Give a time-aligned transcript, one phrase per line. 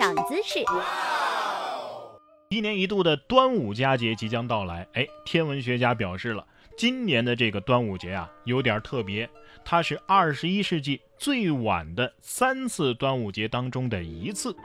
[0.00, 0.64] 长姿势。
[2.48, 9.28] 一年一度的端午佳节即将到来，哎，天文学家表示了，今年的这个端午节啊，有点特别，
[9.62, 14.56] 它是二十一世纪最晚的三次端午节当中的一次。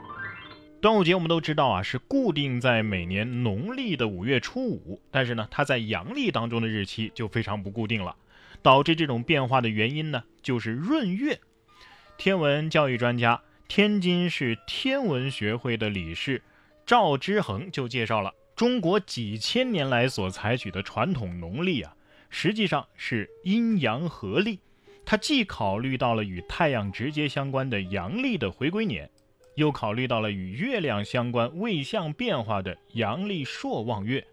[0.80, 8.16] 端午节我们都知道啊，是固定在每年农历的五月初五，但是呢，它在阳历当中的日期就非常不固定了。
[8.62, 11.38] 导致这种变化的原因呢，就是闰月。
[12.16, 16.42] 天文教育专家、天津市天文学会的理事
[16.86, 21.94] 赵之恒就介绍了，中国几千年来所采取的传统农历啊，
[22.30, 24.60] 实际上是阴阳合历。
[25.04, 29.10] 它既考虑到了与太阳直接相关的阳历的回归年。
[29.56, 34.26] 又考虑到了与月亮相关位相变化的阳历朔望月，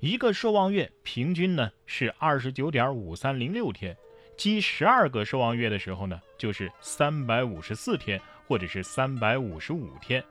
[0.00, 3.96] 一个朔望月平均呢是二十九点五三零六天，
[4.36, 10.22] 积十二个朔望月的时候呢就是三百五十四天或者是三百五十五天，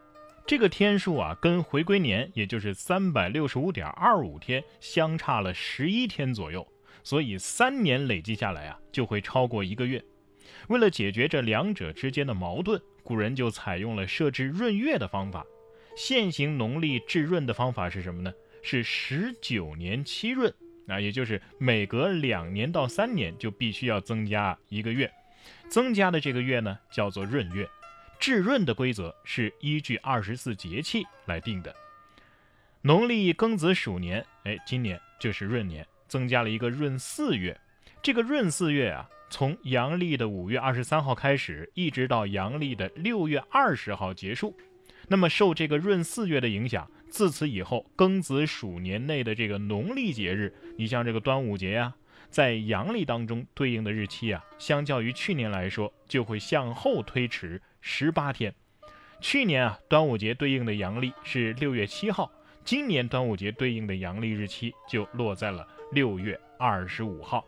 [0.46, 6.68] 这个天数啊跟回归年也就是三百六十五点二五天相差了十一天左右，
[7.04, 10.04] 所以三年累计下来啊就会超过一个月。
[10.68, 12.82] 为了解决这两者之间的矛盾。
[13.06, 15.46] 古人就采用了设置闰月的方法。
[15.98, 18.34] 现行农历制闰的方法是什么呢？
[18.62, 20.54] 是十九年七闰，
[20.88, 25.12] 啊，也就是每隔两年到三年就必须要增加一个月，
[25.68, 27.68] 增加的这个月呢叫做闰月。
[28.24, 31.76] 制闰的规则是依据二十四节气来定的。
[32.84, 37.60] 农历庚子鼠年，哎，今年就是闰年，增加了一个闰四月。
[38.02, 39.10] 这个闰四月啊。
[39.30, 44.56] 从阳历的五月二十三号开始，一直到阳历的六月二十号结束。
[45.10, 51.94] 那么受这个闰四月的影响，自此以后，庚子鼠年内的这个农历节日，你像这个端午节呀，
[52.30, 58.56] 在阳历当中对应的日期啊，相较于去年来说，就会向后推迟十八天。
[59.20, 62.32] 去年啊，端午节对应的阳历是六月七号，
[62.64, 67.46] 今年端午节对应的阳历日期就落在了六月二十五号。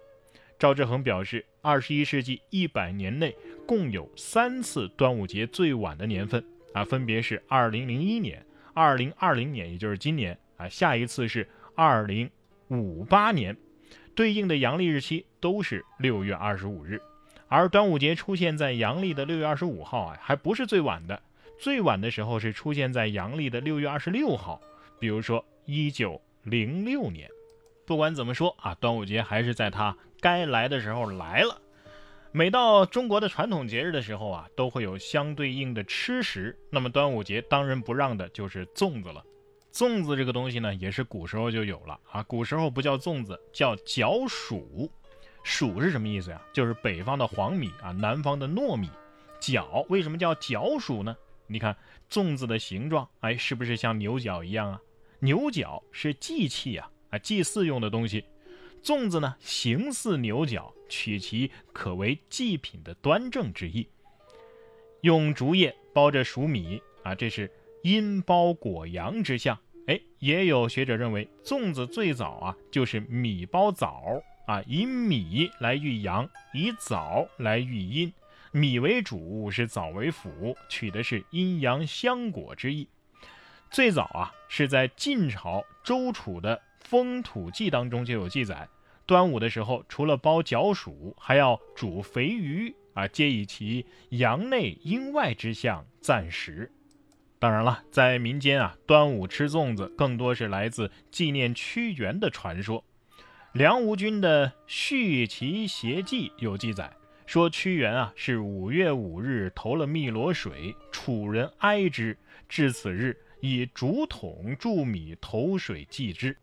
[0.59, 3.33] 赵志恒表示，二十一世纪一百年内
[3.65, 12.29] 共有三次端午节最晚的年份啊，分别是二零零一年、二零二零年，也就是今年啊，下一次是二零
[12.67, 13.55] 五八年，
[14.13, 17.01] 对应的阳历日期都是六月二十五日。
[17.47, 21.21] 而端午节出现在阳历的六月二十五号啊，还不是最晚的，
[21.59, 24.59] 最晚的时候是出现在阳历的六月二十六号，
[24.99, 27.29] 比如说一九零六年。
[27.85, 31.61] 不管怎么说啊，端午节还是在它该来的时候来了。
[32.31, 36.57] 每到中国的传统节日的时候啊，都会有相对应的吃食。
[36.71, 39.23] 那么端午节当仁不让的就是粽子了。
[39.71, 42.23] 粽子这个东西呢，也是古时候就有了啊。
[42.23, 44.89] 古时候不叫粽子，叫角黍。
[45.45, 46.41] 黍是什么意思呀？
[46.51, 48.89] 就是北方的黄米啊，南方的糯米。
[49.39, 51.15] 角为什么叫角黍呢？
[51.47, 51.77] 你看
[52.09, 54.81] 粽子的形状，哎，是不是像牛角一样啊？
[55.19, 56.89] 牛角是祭器啊。
[57.11, 58.25] 啊，祭祀用的东西，
[58.83, 63.87] 粽子呢，形似牛角，取其可为祭品的端正之意。
[65.01, 67.49] 用竹叶包着黍米啊，这是
[67.83, 69.55] 阴包果阳之象。
[69.85, 74.01] 哎，也有学者认为，粽子最早啊就是米包枣
[74.45, 78.13] 啊，以米来喻阳，以枣来喻阴。
[78.51, 82.87] 米为主，是枣为辅，取的是阴阳相果之意。
[83.69, 86.61] 最早啊是在晋朝周楚的。
[86.87, 88.69] 《风土记》当中就有记载，
[89.07, 96.71] 端午的时候，除了包角黍，还要煮肥鱼啊，皆以其阳内阴外之象暂食。
[97.39, 102.85] 当然了，在民间啊，端午吃粽子更多是来自纪念屈原的传说。
[103.55, 106.91] 梁吴君的《续齐谐记》有记载，
[107.25, 112.17] 说屈原啊是五月五日投了汨罗水，楚人哀之，
[112.49, 116.35] 至此日以竹筒注米投水祭之。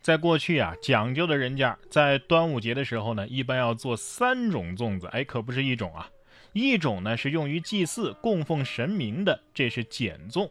[0.00, 6.08] 在过去啊，讲究的人家在端午节的时候呢，一般要做三种粽子，哎，可不是一种啊。
[6.54, 10.48] 一种呢是用于祭祀、供奉神明的，这是碱粽；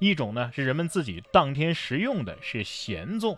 [0.00, 3.34] 一种呢是人们自己当天食用的，是咸粽；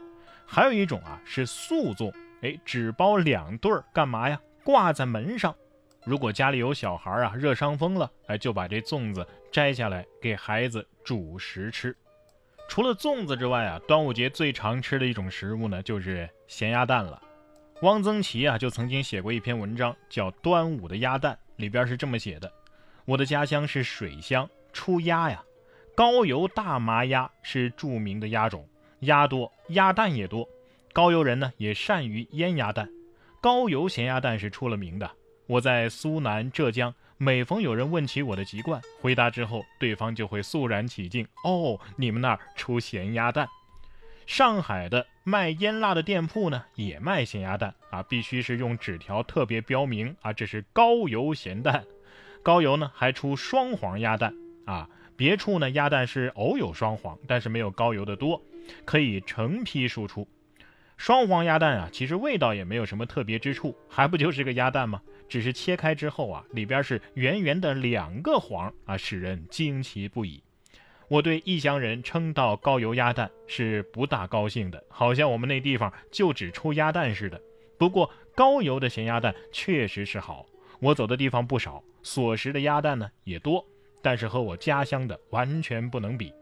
[0.50, 2.10] 还有一种啊是素粽，
[2.40, 4.40] 哎，只包两对儿，干嘛呀？
[4.64, 5.54] 挂在门上。
[6.04, 11.94] 如果家里有小孩啊，热伤风了，哎，就把这粽子摘下来给孩子煮食吃。
[12.66, 17.22] 除了粽子之外啊，端午节最常吃的一种食物呢，就是咸鸭蛋了。
[17.82, 22.50] 汪曾祺啊，就曾经写过一篇文章，叫《端午的鸭蛋》，里边是这么写的：
[23.04, 25.44] 我的家乡是水乡，出鸭呀，
[25.94, 28.66] 高邮大麻鸭是著名的鸭种，
[29.00, 30.48] 鸭多，鸭蛋也多。
[30.92, 32.88] 高邮人呢，也善于腌鸭蛋，
[33.40, 35.10] 高邮咸鸭蛋是出了名的。
[35.46, 41.26] 我在苏南、浙江每逢有人问起我的籍贯，回答之后，对方就会肃然起敬。
[41.44, 43.48] 哦，你们那儿出咸鸭蛋。
[44.26, 51.84] 上海的卖腌腊的店铺呢，也卖咸鸭蛋啊，必须是用纸条特别标明啊，这是高邮咸蛋。
[52.42, 54.34] 高邮呢还出双黄鸭蛋
[54.66, 58.42] 啊，别处呢鸭蛋是偶有双黄，但是没有高邮的多，
[58.84, 60.26] 可以成批输出。
[60.96, 65.00] 双黄鸭蛋啊，其实味道也没有什么特别之处，还不就是个鸭蛋吗？
[65.28, 70.42] 只是切开之后啊，里边是圆圆的两个黄啊，使人惊奇不已。
[71.06, 77.40] 我对异乡人称道高邮鸭蛋是不大高兴的，好像我们那地方就只出鸭蛋似的。
[77.78, 80.44] 不过高邮的咸鸭蛋确实是好，
[80.80, 83.64] 我走的地方不少，所食的鸭蛋呢也多，
[84.02, 86.32] 但是和我家乡的完全不能比。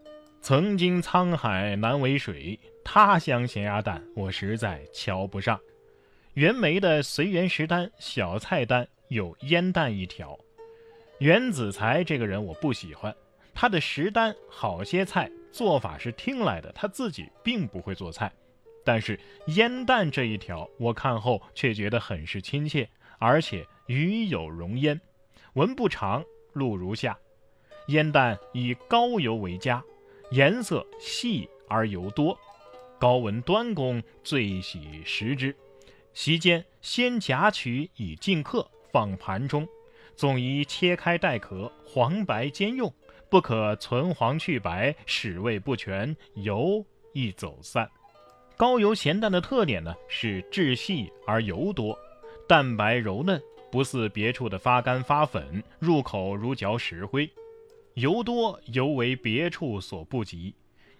[0.46, 2.56] 曾经沧海难为水。
[2.84, 5.58] 他乡咸鸭蛋，我实在瞧不上。
[6.34, 10.38] 袁枚的随园食单小菜单有腌蛋一条。
[11.18, 13.12] 袁子才这个人我不喜欢，
[13.52, 18.32] 他的食单好些菜做法是听来的，他自己并不会做菜。
[18.84, 22.88] 但是腌蛋这一条，我看后却觉得很是亲切，
[23.18, 25.00] 而且鱼有容焉。
[25.54, 27.18] 文不长，录如下：
[27.88, 29.82] 腌蛋以高油为佳，
[30.30, 32.38] 颜色细而油多。
[32.98, 35.54] 高文端公最喜食之，
[36.14, 39.68] 席间先夹取以尽客，放盘中，
[40.14, 42.90] 总宜切开带壳，黄白兼用，
[43.28, 47.90] 不可存黄去白，使味不全，油易走散。
[48.56, 51.98] 高油咸蛋的特点呢是质细而油多，
[52.48, 53.38] 蛋白柔嫩，
[53.70, 57.30] 不似别处的发干发粉，入口如嚼石灰。
[57.96, 60.54] 油多尤为别处所不及。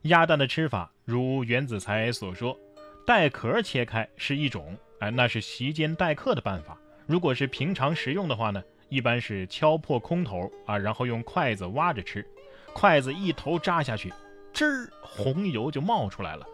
[0.04, 2.58] 鸭蛋的吃法，如袁子才所说，
[3.06, 6.78] 带壳切开是一种，哎，那是席间待客的办法。
[7.06, 12.26] 如果是平常食用的话呢，一般是敲破空头啊，然后用筷子挖着吃，
[12.72, 14.10] 筷子一头扎下去，
[14.50, 16.46] 汁儿红油就冒出来了。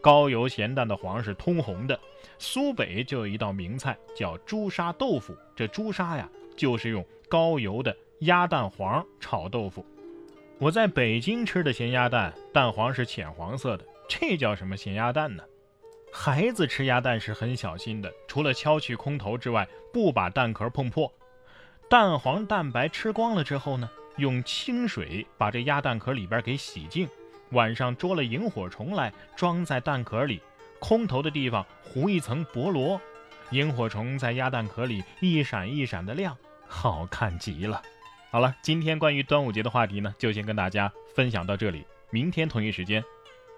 [0.00, 1.98] 高油咸蛋的黄是通红的。
[2.38, 9.84] 苏北就有一道名菜叫朱砂豆腐，这朱砂呀，就是用高油的鸭蛋黄炒豆腐。
[10.58, 15.42] 我在北京吃的咸鸭蛋，蛋黄是浅黄色的，这叫什么咸鸭蛋呢？
[16.12, 21.10] 孩子吃鸭蛋是很小心的，除了敲去空头之外，不把蛋壳碰破。
[21.88, 23.88] 蛋黄蛋白吃光了之后呢，
[24.18, 27.08] 用清水把这鸭蛋壳里边给洗净。
[27.52, 30.42] 晚上捉了萤火虫来，装在蛋壳里，
[30.78, 33.00] 空头的地方糊一层薄膜，
[33.50, 36.36] 萤火虫在鸭蛋壳里一闪一闪的亮，
[36.68, 37.80] 好看极了。
[38.32, 41.84] 好了，今天关于端午节的话题呢，就先跟大家分享到这里。
[42.10, 43.02] 明天同一时间，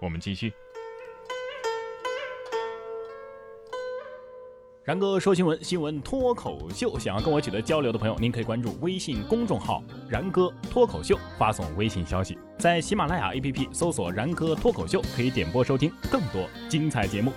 [0.01, 0.51] 我们继续。
[4.83, 6.99] 然哥说新闻，新闻脱口秀。
[6.99, 17.31] 想要跟我取得交流的朋友，您可以关注微信公众号“然哥脱口秀”，发送微信消息，在喜马拉雅 APP 搜索“然哥脱口秀”，可以点播收听更多精彩节目。